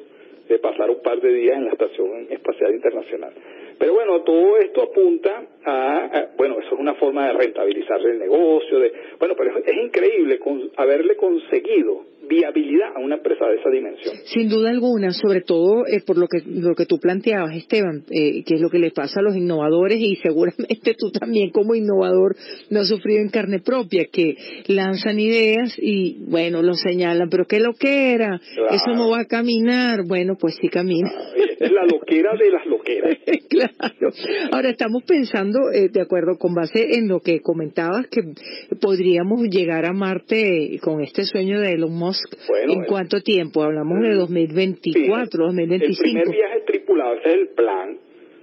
de 0.48 0.60
pasar 0.60 0.90
un 0.90 1.02
par 1.02 1.22
de 1.22 1.34
días 1.34 1.58
en 1.58 1.66
la 1.66 1.72
Estación 1.72 2.28
Espacial 2.30 2.74
Internacional. 2.74 3.34
Pero 3.80 3.94
bueno, 3.94 4.22
todo 4.22 4.58
esto 4.58 4.84
apunta 4.84 5.44
a, 5.66 6.06
a- 6.06 6.28
bueno, 6.38 6.60
eso 6.60 6.74
es 6.76 6.80
una 6.80 6.96
forma 6.96 7.28
de 7.28 7.34
rentabilizar 7.34 8.00
el 8.02 8.20
negocio, 8.20 8.80
de, 8.80 8.92
bueno, 9.20 9.36
pero 9.38 9.58
es, 9.58 9.66
es 9.66 9.84
increíble 9.86 10.40
con, 10.40 10.72
haberle 10.78 11.16
conseguido 11.16 12.12
viabilidad 12.32 12.96
a 12.96 13.00
una 13.00 13.16
empresa 13.16 13.46
de 13.46 13.56
esa 13.58 13.70
dimensión. 13.70 14.16
Sin 14.26 14.48
duda 14.48 14.70
alguna, 14.70 15.12
sobre 15.12 15.42
todo 15.42 15.86
eh, 15.86 16.02
por 16.06 16.18
lo 16.18 16.28
que 16.28 16.40
lo 16.46 16.76
que 16.76 16.86
tú 16.86 16.98
planteabas, 16.98 17.54
Esteban, 17.56 18.04
eh, 18.10 18.44
que 18.46 18.56
es 18.56 18.62
lo 18.62 18.70
que 18.70 18.80
le 18.80 18.92
pasa 18.92 19.20
a 19.20 19.24
los 19.24 19.36
innovadores 19.36 20.00
y 20.00 20.16
seguramente 20.24 20.96
tú 20.98 21.12
también 21.12 21.50
como 21.50 21.76
innovador 21.76 22.36
lo 22.70 22.80
has 22.80 22.88
sufrido 22.88 23.20
en 23.22 23.30
carne 23.30 23.60
propia, 23.60 24.06
que 24.12 24.36
lanzan 24.68 25.20
ideas 25.20 25.76
y 25.78 26.24
bueno, 26.30 26.62
lo 26.62 26.74
señalan, 26.76 27.28
pero 27.30 27.46
¿qué 27.46 27.60
lo 27.60 27.74
que 27.74 28.14
era? 28.14 28.40
Claro. 28.56 28.76
Eso 28.76 28.92
no 28.96 29.10
va 29.10 29.22
a 29.22 29.26
caminar. 29.26 30.02
Bueno, 30.08 30.36
pues 30.40 30.56
sí 30.62 30.70
camina. 30.70 31.12
Esta 31.36 31.66
es 31.66 31.72
la 31.72 31.84
loquera 31.86 32.32
de 32.38 32.50
las 32.50 32.66
loqueras. 32.66 33.18
claro. 33.50 34.14
Ahora 34.54 34.70
estamos 34.70 35.04
pensando, 35.04 35.51
eh, 35.74 35.90
de 35.90 36.02
acuerdo 36.02 36.38
con 36.38 36.54
base 36.54 36.96
en 36.98 37.08
lo 37.08 37.20
que 37.20 37.42
comentabas, 37.42 38.08
que 38.08 38.22
podríamos 38.80 39.42
llegar 39.50 39.86
a 39.86 39.94
Marte 39.94 40.80
con 40.82 41.02
este 41.02 41.24
sueño 41.24 41.60
de 41.60 41.74
Elon 41.74 41.94
Musk. 41.94 42.26
Bueno, 42.48 42.74
¿En 42.74 42.80
el- 42.82 42.88
cuánto 42.88 43.22
tiempo? 43.22 43.64
Hablamos 43.64 44.00
de 44.02 44.14
2024, 44.16 45.26
Sí, 45.32 45.38
2025. 45.38 46.04
El 46.04 46.12
primer 46.24 46.30
viaje 46.36 46.60
tripulado, 46.68 47.14
ese 47.16 47.30
es 47.30 47.36
el 47.36 47.48
plan. 47.50 47.98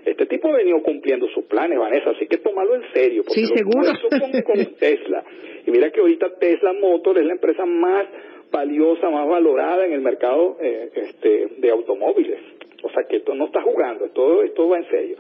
Este 0.07 0.27
tipo 0.27 0.49
ha 0.49 0.57
venido 0.57 0.83
cumpliendo 0.83 1.27
sus 1.35 1.45
planes, 1.45 1.79
Vanessa, 1.79 2.11
así 2.11 2.27
que 2.27 2.39
tómalo 2.39 2.77
en 2.77 2.83
serio. 2.95 3.23
Porque 3.27 3.41
Sí, 3.41 3.47
seguro. 3.55 3.93
con, 4.09 4.43
con 4.43 4.75
Tesla. 4.79 5.25
Y 5.67 5.71
mira 5.71 5.91
que 5.91 6.01
ahorita 6.01 6.27
Tesla 6.41 6.73
Motor 6.81 7.19
es 7.19 7.27
la 7.27 7.33
empresa 7.35 7.67
más 7.67 8.07
valiosa, 8.51 9.11
más 9.11 9.29
valorada 9.29 9.85
en 9.85 9.93
el 9.93 10.01
mercado 10.01 10.57
eh, 10.63 10.91
este, 10.95 11.49
de 11.59 11.71
automóviles. 11.71 12.41
O 12.83 12.89
sea 12.91 13.03
que 13.09 13.17
esto 13.17 13.35
no 13.35 13.47
está 13.47 13.61
jugando, 13.61 14.07
esto, 14.07 14.43
esto 14.45 14.69
va 14.69 14.79
en 14.79 14.89
serio. 14.89 15.17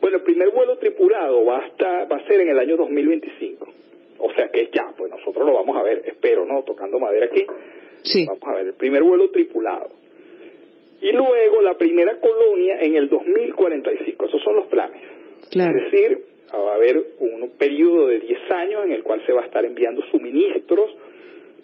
Bueno, 0.00 0.18
el 0.18 0.22
primer 0.22 0.50
vuelo 0.50 0.78
tripulado 0.78 1.44
va 1.44 1.58
a, 1.58 1.66
estar, 1.66 2.10
va 2.10 2.16
a 2.16 2.26
ser 2.26 2.40
en 2.40 2.50
el 2.50 2.58
año 2.58 2.76
2025. 2.76 3.66
O 4.20 4.32
sea 4.32 4.48
que 4.48 4.68
ya, 4.72 4.92
pues 4.96 5.10
nosotros 5.10 5.46
lo 5.46 5.54
vamos 5.54 5.76
a 5.76 5.82
ver, 5.82 6.02
espero, 6.06 6.44
¿no? 6.44 6.62
Tocando 6.62 6.98
madera 6.98 7.26
aquí. 7.26 7.44
Sí. 8.02 8.26
Vamos 8.26 8.42
a 8.44 8.54
ver, 8.54 8.66
el 8.68 8.74
primer 8.74 9.02
vuelo 9.02 9.30
tripulado. 9.30 9.90
Y 11.00 11.12
luego 11.12 11.62
la 11.62 11.74
primera 11.76 12.18
colonia 12.20 12.80
en 12.80 12.96
el 12.96 13.08
2045. 13.08 14.26
Esos 14.26 14.42
son 14.42 14.56
los 14.56 14.66
planes. 14.66 15.00
Claro. 15.50 15.78
Es 15.78 15.92
decir, 15.92 16.18
va 16.52 16.72
a 16.72 16.74
haber 16.74 17.00
un 17.20 17.50
periodo 17.56 18.08
de 18.08 18.20
10 18.20 18.50
años 18.50 18.84
en 18.84 18.92
el 18.92 19.02
cual 19.02 19.24
se 19.26 19.32
va 19.32 19.42
a 19.42 19.46
estar 19.46 19.64
enviando 19.64 20.02
suministros 20.10 20.90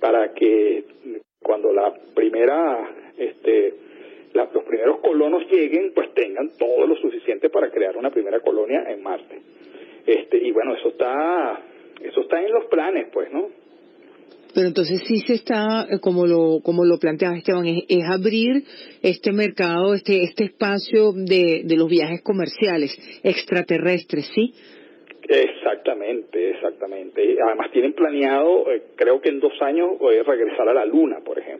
para 0.01 0.33
que 0.35 0.85
cuando 1.43 1.73
la 1.73 1.93
primera, 2.15 2.91
este, 3.17 3.75
la- 4.35 4.49
los 4.53 4.65
primeros 4.65 5.01
colonos 5.01 5.43
lleguen, 5.51 5.93
pues 5.95 6.13
tengan 6.15 6.51
todo 6.59 6.87
lo 6.87 6.97
suficiente 6.97 7.49
para 7.49 7.71
crear 7.71 7.97
una 7.97 8.11
primera 8.11 8.41
colonia 8.41 8.85
en 8.89 9.03
Marte. 9.03 9.41
Este, 10.07 10.37
y 10.37 10.51
bueno, 10.53 10.75
eso 10.77 10.89
está, 10.89 11.61
eso 12.03 12.21
está 12.21 12.43
en 12.43 12.53
los 12.53 12.67
planes, 12.67 13.09
pues, 13.13 13.33
¿no? 13.33 13.49
Pero 14.55 14.69
entonces 14.69 15.03
sí 15.09 15.19
se 15.27 15.35
está, 15.35 15.87
eh, 15.91 15.99
como 16.01 16.27
lo, 16.27 16.61
como 16.63 16.85
lo 16.85 16.99
planteaba 16.99 17.37
Esteban, 17.37 17.67
es, 17.67 17.85
es 17.89 18.05
abrir 18.09 18.63
este 19.03 19.33
mercado, 19.33 19.95
este, 19.95 20.23
este 20.23 20.45
espacio 20.45 21.13
de, 21.13 21.63
de 21.65 21.77
los 21.77 21.89
viajes 21.89 22.23
comerciales 22.23 22.97
extraterrestres, 23.25 24.31
¿sí? 24.35 24.53
Exactamente, 25.29 26.51
exactamente. 26.51 27.37
Además 27.45 27.71
tienen 27.73 27.95
planeado, 27.95 28.71
eh, 28.71 28.83
creo 28.95 29.21
que 29.21 29.31
en 29.31 29.41
dos 29.41 29.55
años, 29.63 29.93
eh, 30.13 30.23
regresar 30.23 30.69
a 30.69 30.75
la 30.75 30.85
Luna, 30.85 31.21
por 31.25 31.39
ejemplo. 31.39 31.54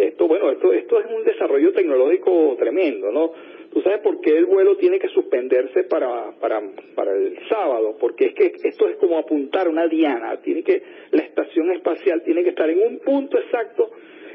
Esto, 0.00 0.26
bueno, 0.28 0.50
esto, 0.50 0.72
esto 0.72 1.00
es 1.00 1.06
un 1.10 1.24
desarrollo 1.24 1.72
tecnológico 1.72 2.56
tremendo, 2.58 3.10
¿no? 3.12 3.32
¿Tú 3.72 3.82
sabes 3.82 4.00
por 4.00 4.20
qué 4.20 4.36
el 4.36 4.46
vuelo 4.46 4.76
tiene 4.76 4.98
que 4.98 5.08
suspenderse 5.08 5.84
para, 5.84 6.32
para, 6.40 6.62
para 6.94 7.12
el 7.14 7.38
sábado? 7.48 7.96
Porque 8.00 8.26
es 8.26 8.34
que 8.34 8.52
esto 8.68 8.88
es 8.88 8.96
como 8.96 9.18
apuntar 9.18 9.68
una 9.68 9.86
diana, 9.86 10.40
tiene 10.40 10.62
que, 10.62 10.82
la 11.10 11.22
estación 11.22 11.70
espacial 11.72 12.22
tiene 12.24 12.42
que 12.42 12.50
estar 12.50 12.68
en 12.70 12.80
un 12.80 12.98
punto 13.00 13.38
exacto 13.38 13.90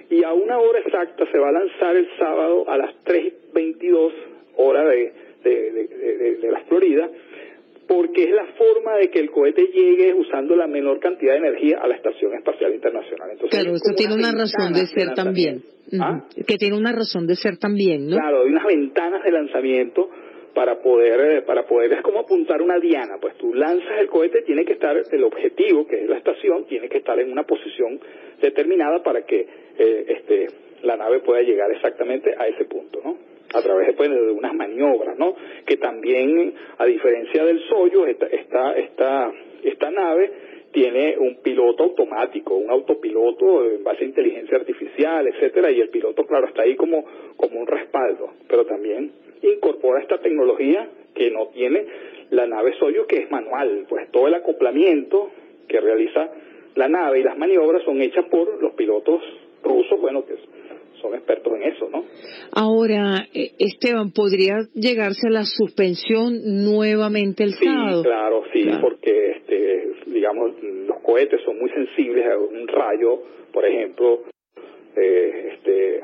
y 0.09 0.23
a 0.23 0.33
una 0.33 0.59
hora 0.59 0.79
exacta 0.79 1.25
se 1.31 1.37
va 1.39 1.49
a 1.49 1.53
lanzar 1.53 1.95
el 1.95 2.07
sábado 2.17 2.69
a 2.69 2.77
las 2.77 2.93
3.22 3.05 4.11
hora 4.57 4.87
de, 4.87 5.11
de, 5.43 5.71
de, 5.71 5.87
de- 5.87 6.35
de 6.35 6.51
la 6.51 6.59
Florida 6.65 7.09
porque 7.87 8.23
es 8.23 8.31
la 8.31 8.45
forma 8.57 8.95
de 8.97 9.09
que 9.09 9.19
el 9.19 9.31
cohete 9.31 9.67
llegue 9.73 10.13
usando 10.13 10.55
la 10.55 10.67
menor 10.67 10.99
cantidad 10.99 11.33
de 11.33 11.39
energía 11.39 11.79
a 11.81 11.87
la 11.87 11.95
Estación 11.95 12.33
Espacial 12.33 12.73
Internacional. 12.73 13.31
Entonces, 13.31 13.59
eso 13.59 13.95
tiene 13.95 14.15
una 14.15 14.31
razón 14.31 14.73
de 14.73 14.87
ser 14.87 15.13
también. 15.13 15.63
¿Ah? 15.99 16.25
Que 16.47 16.57
tiene 16.57 16.77
una 16.77 16.91
razón 16.91 17.27
de 17.27 17.35
ser 17.35 17.57
también, 17.57 18.07
¿no? 18.07 18.15
Claro, 18.15 18.41
hay 18.41 18.49
unas 18.49 18.65
ventanas 18.65 19.23
de 19.23 19.31
lanzamiento 19.31 20.09
para 20.53 20.79
poder, 20.81 21.19
eh, 21.19 21.41
para 21.41 21.65
poder, 21.65 21.93
es 21.93 22.01
como 22.01 22.19
apuntar 22.19 22.61
una 22.61 22.79
diana, 22.79 23.17
pues 23.19 23.35
tú 23.37 23.53
lanzas 23.53 23.99
el 23.99 24.07
cohete, 24.07 24.43
tiene 24.43 24.65
que 24.65 24.73
estar, 24.73 24.95
el 25.11 25.23
objetivo, 25.23 25.85
que 25.87 26.03
es 26.03 26.09
la 26.09 26.17
estación, 26.17 26.65
tiene 26.65 26.89
que 26.89 26.99
estar 26.99 27.19
en 27.19 27.31
una 27.31 27.43
posición 27.43 27.99
determinada 28.41 29.03
para 29.03 29.25
que 29.25 29.47
eh, 29.77 30.05
este, 30.07 30.47
la 30.83 30.95
nave 30.95 31.19
pueda 31.19 31.41
llegar 31.41 31.71
exactamente 31.71 32.33
a 32.37 32.47
ese 32.47 32.65
punto, 32.65 33.01
¿no? 33.03 33.32
A 33.53 33.61
través 33.61 33.87
de, 33.87 33.93
pues, 33.93 34.09
de 34.09 34.31
unas 34.31 34.53
maniobras, 34.53 35.17
¿no? 35.17 35.35
Que 35.65 35.77
también, 35.77 36.53
a 36.77 36.85
diferencia 36.85 37.45
del 37.45 37.59
Soyuz, 37.69 38.07
esta, 38.07 38.27
esta, 38.73 39.31
esta, 39.63 39.91
nave 39.91 40.31
tiene 40.71 41.17
un 41.19 41.35
piloto 41.41 41.83
automático, 41.83 42.55
un 42.55 42.71
autopiloto 42.71 43.63
en 43.65 43.83
base 43.83 44.03
a 44.03 44.07
inteligencia 44.07 44.57
artificial, 44.57 45.27
etcétera, 45.27 45.71
y 45.71 45.81
el 45.81 45.89
piloto, 45.89 46.25
claro, 46.25 46.47
está 46.47 46.63
ahí 46.63 46.75
como, 46.75 47.05
como 47.37 47.59
un 47.59 47.67
respaldo, 47.67 48.31
pero 48.47 48.65
también 48.65 49.11
incorpora 49.43 50.01
esta 50.01 50.17
tecnología 50.17 50.89
que 51.13 51.29
no 51.29 51.49
tiene 51.49 51.85
la 52.31 52.47
nave 52.47 52.73
Soyuz, 52.79 53.05
que 53.05 53.17
es 53.17 53.31
manual, 53.31 53.85
pues 53.87 54.09
todo 54.09 54.27
el 54.27 54.33
acoplamiento 54.33 55.29
que 55.67 55.79
realiza 55.79 56.31
la 56.75 56.89
nave 56.89 57.19
y 57.19 57.23
las 57.23 57.37
maniobras 57.37 57.83
son 57.83 58.01
hechas 58.01 58.25
por 58.25 58.61
los 58.61 58.73
pilotos 58.73 59.21
rusos, 59.63 59.99
bueno, 60.01 60.25
que 60.25 60.33
son 61.03 61.13
expertos 61.13 61.53
en 61.53 61.63
eso, 61.63 61.89
¿no? 61.89 62.05
Ahora, 62.53 63.27
eh, 63.33 63.51
Esteban, 63.59 64.11
¿podría 64.11 64.55
llegarse 64.73 65.27
a 65.27 65.31
la 65.31 65.43
suspensión 65.43 66.63
nuevamente 66.63 67.43
el 67.43 67.51
Sí, 67.53 67.65
sábado? 67.65 68.01
claro, 68.01 68.43
sí, 68.53 68.63
Claro. 68.63 68.81
porque 68.81 69.31
este, 69.37 69.91
digamos 70.07 70.51
los 70.63 70.99
cohetes 71.01 71.41
son 71.45 71.59
muy 71.59 71.69
sensibles 71.69 72.25
a 72.25 72.37
un 72.39 72.67
rayo, 72.67 73.21
por 73.51 73.65
ejemplo, 73.65 74.21
eh, 74.95 75.49
este, 75.53 76.01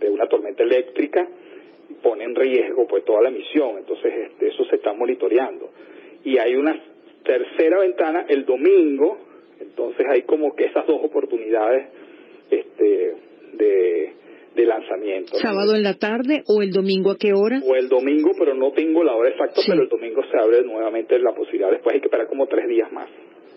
de 0.00 0.10
una 0.10 0.26
tormenta 0.26 0.62
eléctrica 0.62 1.28
pone 2.02 2.24
en 2.24 2.34
riesgo 2.34 2.86
pues 2.88 3.04
toda 3.04 3.22
la 3.22 3.30
misión, 3.30 3.78
entonces 3.78 4.12
este, 4.30 4.48
eso 4.48 4.64
se 4.64 4.76
está 4.76 4.92
monitoreando 4.94 5.70
y 6.24 6.38
hay 6.38 6.54
una 6.56 6.74
tercera 7.22 7.78
ventana 7.80 8.24
el 8.28 8.44
domingo, 8.44 9.18
entonces 9.60 10.06
hay 10.08 10.22
como 10.22 10.56
que 10.56 10.64
esas 10.64 10.86
dos 10.86 11.00
oportunidades 11.04 11.88
este, 12.50 13.14
de, 13.52 14.12
de 14.54 14.66
lanzamiento. 14.66 15.36
¿Sábado 15.38 15.74
en 15.74 15.82
la 15.82 15.94
tarde 15.94 16.42
o 16.46 16.60
el 16.62 16.70
domingo 16.72 17.10
a 17.10 17.16
qué 17.16 17.32
hora? 17.32 17.60
o 17.64 17.74
el 17.74 17.88
domingo, 17.88 18.30
pero 18.38 18.54
no 18.54 18.72
tengo 18.72 19.02
la 19.02 19.14
hora 19.14 19.30
exacta, 19.30 19.60
Sí. 19.62 19.70
pero 19.70 19.82
el 19.82 19.88
domingo 19.88 20.20
se 20.30 20.36
abre 20.38 20.62
nuevamente 20.62 21.18
la 21.18 21.34
posibilidad. 21.34 21.70
Después 21.70 21.94
hay 21.94 22.00
que 22.00 22.06
esperar 22.06 22.26
como 22.28 22.46
tres 22.46 22.68
días 22.68 22.92
más. 22.92 23.08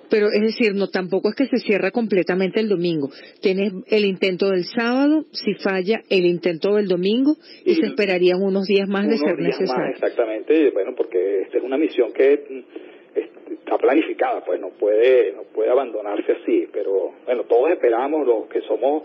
Pero 0.07 0.27
es 0.27 0.39
decir, 0.41 0.75
no 0.75 0.87
tampoco 0.87 1.29
es 1.29 1.35
que 1.35 1.47
se 1.47 1.57
cierra 1.57 1.89
completamente 1.89 2.59
el 2.59 2.69
domingo. 2.69 3.09
Tienes 3.41 3.73
el 3.87 4.05
intento 4.05 4.49
del 4.51 4.63
sábado, 4.65 5.25
si 5.31 5.55
falla 5.55 6.01
el 6.09 6.25
intento 6.27 6.75
del 6.75 6.87
domingo 6.87 7.33
y, 7.65 7.71
Y- 7.71 7.75
se 7.75 7.87
esperarían 7.87 8.39
unos 8.41 8.67
días 8.67 8.87
más 8.87 9.07
de 9.07 9.15
Unos 9.15 9.19
ser 9.21 9.35
días 9.37 9.59
necesario. 9.59 9.83
más, 9.83 9.95
exactamente. 9.95 10.69
Bueno, 10.71 10.93
porque 10.95 11.41
esta 11.41 11.57
es 11.57 11.63
una 11.63 11.77
misión 11.77 12.13
que 12.13 12.37
mm, 12.47 13.19
está 13.51 13.77
planificada, 13.79 14.43
pues 14.45 14.61
no 14.61 14.69
puede, 14.79 15.33
no 15.33 15.41
puede 15.53 15.71
abandonarse 15.71 16.33
así. 16.33 16.67
Pero 16.71 17.11
bueno, 17.25 17.43
todos 17.45 17.71
esperamos, 17.71 18.27
los 18.27 18.47
que 18.47 18.61
somos 18.61 19.03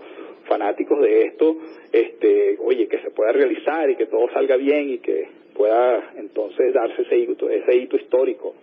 fanáticos 0.50 1.00
de 1.00 1.26
esto, 1.26 1.57
este, 1.92 2.57
oye, 2.59 2.88
que 2.88 2.99
se 2.99 3.12
pueda 3.12 3.30
realizar 3.30 3.88
y 3.88 3.95
que 3.95 4.07
todo 4.07 4.28
salga 4.33 4.57
bien 4.57 4.90
y 4.90 4.99
que 4.99 5.28
pueda 5.54 6.12
entonces 6.16 6.75
darse 6.75 7.02
ese 7.02 7.19
hito, 7.19 7.49
ese 7.49 7.76
hito 7.76 7.97
histórico. 7.97 8.57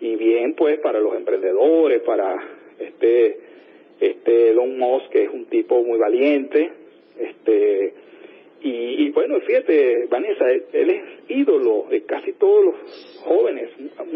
Y 0.00 0.14
bien, 0.14 0.54
pues, 0.54 0.78
para 0.80 1.00
los 1.00 1.16
emprendedores, 1.16 2.02
para 2.02 2.36
este, 2.78 3.38
este 4.00 4.50
Elon 4.50 4.78
Musk, 4.78 5.10
que 5.10 5.24
es 5.24 5.30
un 5.30 5.46
tipo 5.46 5.82
muy 5.82 5.98
valiente, 5.98 6.70
este, 7.18 7.92
y, 8.62 9.10
bueno, 9.10 9.40
fíjate, 9.40 10.06
Vanessa, 10.06 10.48
él, 10.50 10.64
él 10.72 10.90
es 10.90 11.02
ídolo 11.28 11.86
de 11.90 12.02
casi 12.04 12.32
todos 12.34 12.64
los 12.66 12.74
jóvenes, 13.24 13.70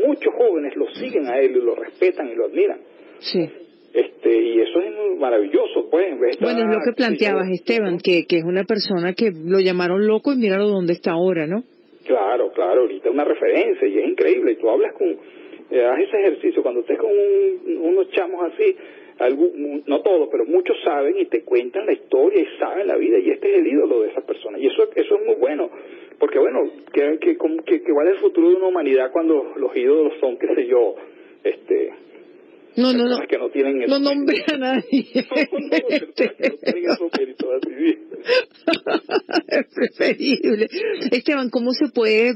muchos 0.06 0.32
jóvenes 0.34 0.76
lo 0.76 0.88
siguen 0.94 1.26
a 1.26 1.38
él 1.40 1.56
y 1.56 1.60
lo 1.60 1.74
respetan 1.74 2.28
y 2.28 2.34
lo 2.34 2.46
admiran. 2.46 2.80
Sí. 3.18 3.48
Este, 3.92 4.40
y 4.40 4.60
eso 4.60 4.80
es 4.80 5.18
maravilloso, 5.18 5.88
pues. 5.90 6.06
esta- 6.30 6.44
Bueno, 6.44 6.60
es 6.60 6.76
lo 6.76 6.82
que 6.84 6.92
planteabas, 6.96 7.48
Esteban, 7.50 7.98
que, 7.98 8.24
que 8.26 8.36
es 8.38 8.44
una 8.44 8.64
persona 8.64 9.14
que 9.14 9.32
lo 9.32 9.58
llamaron 9.60 10.06
loco 10.06 10.32
y 10.32 10.36
míralo 10.36 10.68
dónde 10.68 10.92
está 10.92 11.12
ahora, 11.12 11.46
¿no? 11.46 11.64
Claro, 12.06 12.52
claro, 12.52 12.82
ahorita 12.82 13.08
es 13.08 13.14
una 13.14 13.24
referencia 13.24 13.86
y 13.88 13.98
es 13.98 14.08
increíble. 14.08 14.56
Tú 14.56 14.70
hablas 14.70 14.94
con, 14.94 15.08
eh, 15.08 15.84
haz 15.84 16.00
ese 16.00 16.18
ejercicio, 16.20 16.62
cuando 16.62 16.80
estés 16.80 16.98
con 16.98 17.10
unos 17.10 18.10
chamos 18.10 18.52
así, 18.52 18.76
no 19.86 20.00
todos, 20.02 20.28
pero 20.32 20.44
muchos 20.46 20.76
saben 20.82 21.18
y 21.18 21.26
te 21.26 21.42
cuentan 21.42 21.84
la 21.86 21.92
historia 21.92 22.40
y 22.42 22.58
saben 22.58 22.86
la 22.86 22.96
vida 22.96 23.18
y 23.18 23.30
este 23.30 23.52
es 23.52 23.58
el 23.58 23.66
ídolo 23.66 24.02
de 24.02 24.10
esa 24.10 24.22
persona. 24.22 24.58
Y 24.58 24.66
eso, 24.66 24.84
eso 24.94 25.16
es 25.18 25.26
muy 25.26 25.34
bueno, 25.34 25.68
porque 26.18 26.38
bueno, 26.38 26.60
que, 26.92 27.18
que, 27.20 27.36
que, 27.36 27.82
que, 27.82 27.92
¿cuál 27.92 28.08
es 28.08 28.14
el 28.14 28.20
futuro 28.20 28.48
de 28.50 28.54
una 28.56 28.68
humanidad 28.68 29.12
cuando 29.12 29.52
los 29.56 29.76
ídolos 29.76 30.14
son, 30.20 30.38
qué 30.38 30.46
sé 30.54 30.66
yo, 30.66 30.94
este 31.44 31.90
no, 32.76 32.92
no, 32.92 33.04
no. 33.04 33.18
Que 33.28 33.38
no 33.38 33.50
tienen 33.50 33.78
no 33.88 33.98
nombre 33.98 34.42
a 34.52 34.56
nadie. 34.56 35.06
es 39.48 39.66
preferible. 39.74 40.66
Esteban, 41.10 41.50
¿cómo 41.50 41.72
se 41.72 41.88
puede, 41.92 42.32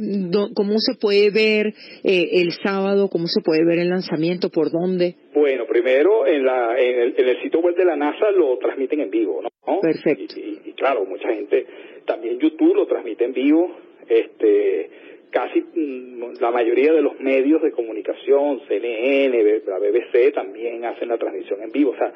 cómo 0.54 0.78
se 0.78 0.94
puede 1.00 1.30
ver 1.30 1.74
eh, 2.02 2.40
el 2.42 2.52
sábado? 2.52 3.08
¿Cómo 3.08 3.26
se 3.26 3.40
puede 3.42 3.64
ver 3.64 3.78
el 3.78 3.90
lanzamiento? 3.90 4.50
¿Por 4.50 4.70
dónde? 4.70 5.16
Bueno, 5.34 5.66
primero 5.66 6.26
en, 6.26 6.44
la, 6.44 6.78
en, 6.78 7.00
el, 7.00 7.14
en 7.16 7.28
el 7.28 7.42
sitio 7.42 7.60
web 7.60 7.76
de 7.76 7.84
la 7.84 7.96
NASA 7.96 8.30
lo 8.30 8.58
transmiten 8.58 9.00
en 9.00 9.10
vivo, 9.10 9.42
¿no? 9.42 9.48
Perfecto. 9.80 10.34
Y, 10.38 10.70
y 10.70 10.72
claro, 10.72 11.04
mucha 11.04 11.28
gente, 11.28 11.66
también 12.06 12.38
YouTube 12.38 12.74
lo 12.74 12.86
transmite 12.86 13.24
en 13.24 13.32
vivo. 13.32 13.76
Este, 14.08 14.90
casi 15.34 15.60
mm, 15.62 16.34
la 16.40 16.52
mayoría 16.52 16.92
de 16.92 17.02
los 17.02 17.18
medios 17.18 17.60
de 17.60 17.72
comunicación, 17.72 18.60
CNN, 18.68 19.62
la 19.66 19.80
BBC, 19.80 20.32
también 20.32 20.84
hacen 20.84 21.08
la 21.08 21.18
transmisión 21.18 21.60
en 21.60 21.72
vivo. 21.72 21.90
O 21.90 21.96
sea, 21.96 22.12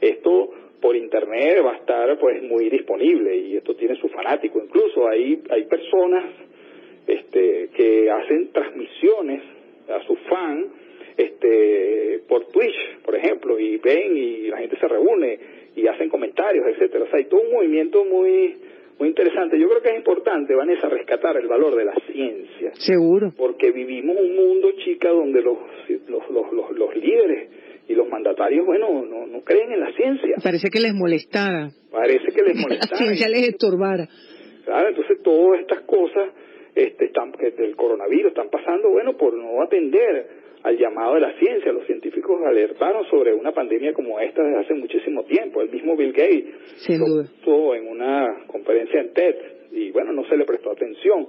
esto 0.00 0.50
por 0.80 0.96
internet 0.96 1.62
va 1.62 1.72
a 1.72 1.76
estar 1.76 2.18
pues 2.18 2.42
muy 2.42 2.70
disponible 2.70 3.36
y 3.36 3.56
esto 3.58 3.76
tiene 3.76 3.94
su 3.96 4.08
fanático. 4.08 4.58
Incluso 4.58 5.06
hay, 5.06 5.42
hay 5.50 5.64
personas 5.64 6.24
este, 7.06 7.68
que 7.76 8.10
hacen 8.10 8.52
transmisiones 8.52 9.42
a 9.90 10.00
sus 10.06 10.18
fans 10.20 10.68
este, 11.18 12.22
por 12.26 12.46
Twitch, 12.46 13.00
por 13.04 13.14
ejemplo, 13.14 13.60
y 13.60 13.76
ven 13.76 14.16
y 14.16 14.46
la 14.48 14.56
gente 14.56 14.78
se 14.78 14.88
reúne 14.88 15.38
y 15.76 15.86
hacen 15.88 16.08
comentarios, 16.08 16.66
etcétera. 16.68 17.04
O 17.04 17.08
sea, 17.08 17.18
hay 17.18 17.26
todo 17.26 17.42
un 17.42 17.52
movimiento 17.52 18.02
muy 18.06 18.56
muy 18.98 19.08
interesante. 19.08 19.58
Yo 19.58 19.68
creo 19.68 19.82
que 19.82 19.90
es 19.90 19.96
importante, 19.96 20.54
Vanessa, 20.54 20.88
rescatar 20.88 21.36
el 21.36 21.48
valor 21.48 21.76
de 21.76 21.84
la 21.84 21.94
ciencia. 22.06 22.72
Seguro. 22.74 23.32
Porque 23.36 23.70
vivimos 23.72 24.16
un 24.18 24.36
mundo, 24.36 24.70
chica, 24.84 25.08
donde 25.08 25.42
los, 25.42 25.58
los, 26.08 26.30
los, 26.30 26.70
los, 26.76 26.96
líderes 26.96 27.50
y 27.88 27.94
los 27.94 28.08
mandatarios, 28.08 28.64
bueno, 28.64 29.04
no, 29.04 29.26
no 29.26 29.40
creen 29.42 29.72
en 29.72 29.80
la 29.80 29.92
ciencia. 29.92 30.36
Parece 30.42 30.68
que 30.70 30.80
les 30.80 30.94
molestara. 30.94 31.70
Parece 31.90 32.26
que 32.34 32.42
les 32.42 32.56
molestara. 32.56 32.90
la 32.90 32.96
ciencia 32.96 33.28
les 33.28 33.48
estorbara. 33.48 34.08
Claro, 34.64 34.88
entonces 34.88 35.22
todas 35.22 35.60
estas 35.60 35.80
cosas 35.80 36.30
este, 36.74 37.06
están, 37.06 37.32
que 37.32 37.50
del 37.50 37.74
coronavirus 37.76 38.28
están 38.28 38.50
pasando, 38.50 38.90
bueno, 38.90 39.16
por 39.16 39.34
no 39.34 39.62
atender 39.62 40.41
al 40.62 40.78
llamado 40.78 41.14
de 41.14 41.20
la 41.20 41.32
ciencia. 41.38 41.72
Los 41.72 41.86
científicos 41.86 42.40
alertaron 42.46 43.04
sobre 43.10 43.34
una 43.34 43.52
pandemia 43.52 43.92
como 43.92 44.18
esta 44.20 44.42
desde 44.42 44.60
hace 44.60 44.74
muchísimo 44.74 45.24
tiempo. 45.24 45.62
El 45.62 45.70
mismo 45.70 45.96
Bill 45.96 46.12
Gates 46.12 46.54
Sin 46.86 46.98
duda. 46.98 47.26
en 47.76 47.88
una 47.88 48.44
conferencia 48.46 49.00
en 49.00 49.12
TED 49.12 49.34
y 49.72 49.90
bueno, 49.90 50.12
no 50.12 50.24
se 50.24 50.36
le 50.36 50.44
prestó 50.44 50.70
atención. 50.70 51.28